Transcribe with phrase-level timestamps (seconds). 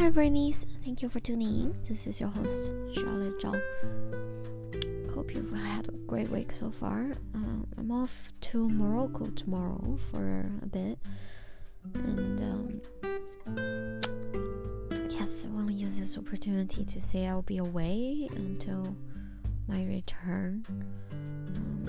[0.00, 0.64] Hi, Bernice.
[0.82, 1.74] Thank you for tuning in.
[1.86, 3.60] This is your host, Charlotte Zhao.
[5.14, 7.12] Hope you've had a great week so far.
[7.34, 10.98] Um, I'm off to Morocco tomorrow for a bit,
[11.96, 12.80] and um,
[14.90, 18.96] I guess I want to use this opportunity to say I'll be away until
[19.68, 20.64] my return.
[21.10, 21.86] Um,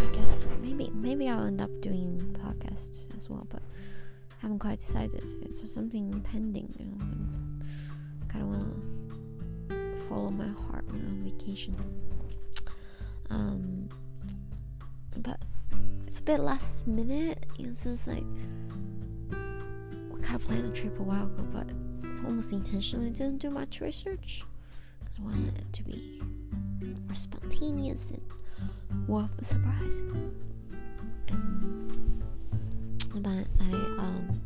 [0.00, 3.62] I guess maybe maybe I'll end up doing podcasts as well, but
[4.40, 5.22] haven't quite decided.
[5.42, 6.74] It's something pending.
[6.78, 6.98] You know,
[8.28, 11.76] kind of want to follow my heart when I'm on vacation.
[13.30, 13.88] Um,
[15.18, 15.40] but
[16.06, 17.46] it's a bit last minute.
[17.56, 18.24] You know, since like
[20.10, 21.66] we kind of planned the trip a while ago, but
[22.26, 24.44] almost intentionally didn't do much research
[25.00, 26.20] because I wanted it to be
[26.80, 28.20] more spontaneous and
[29.08, 30.00] of a surprise.
[31.28, 32.22] And,
[33.26, 34.40] but I um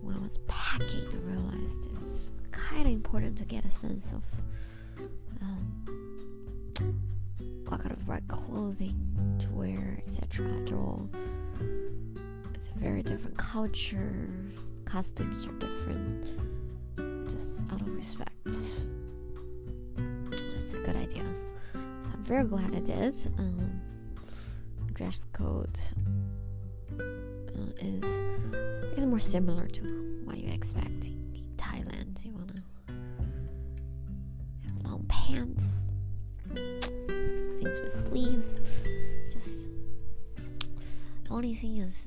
[0.00, 2.30] when I was packing I realized it's
[2.70, 4.22] kinda important to get a sense of
[5.42, 5.84] um,
[7.68, 8.96] what kind of right clothing
[9.40, 10.46] to wear, etc.
[10.46, 11.06] After all,
[12.54, 14.30] it's a very different culture,
[14.86, 16.30] customs are different,
[17.30, 18.30] just out of respect.
[20.30, 21.24] That's a good idea.
[21.74, 23.14] I'm very glad I did.
[23.38, 23.82] Um,
[24.92, 25.78] dress code
[27.00, 27.02] uh,
[27.80, 28.04] is
[28.98, 29.82] is more similar to
[30.24, 32.24] what you expect in Thailand.
[32.24, 32.62] You wanna
[34.64, 35.86] have long pants,
[36.54, 38.54] things with sleeves.
[39.32, 39.68] Just
[41.24, 42.04] the only thing is,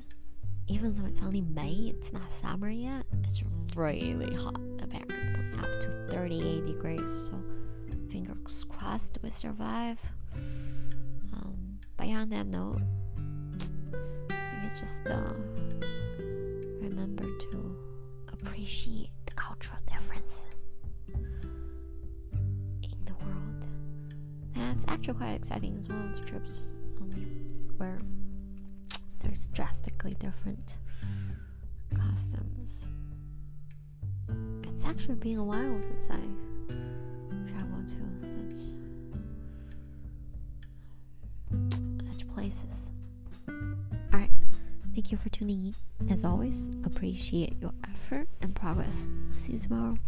[0.68, 3.04] even though it's only May, it's not summer yet.
[3.24, 3.42] It's
[3.74, 5.16] really hot apparently,
[5.58, 7.28] up to 38 degrees.
[7.28, 7.42] So
[8.10, 9.98] fingers crossed we survive.
[12.06, 12.82] Yeah, on that note,
[14.30, 15.32] I just uh,
[16.80, 17.76] remember to
[18.32, 20.46] appreciate the cultural differences
[21.08, 23.66] in the world.
[24.54, 25.98] That's actually quite exciting as well.
[26.14, 27.10] The trips um,
[27.76, 27.98] where
[29.18, 30.76] there's drastically different
[31.92, 32.88] customs.
[34.62, 36.20] It's actually been a while since I
[42.46, 42.90] places.
[44.12, 44.30] Alright,
[44.94, 46.10] thank you for tuning in.
[46.12, 49.06] As always, appreciate your effort and progress.
[49.44, 49.98] See you tomorrow.